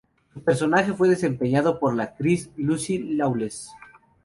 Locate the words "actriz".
2.05-2.49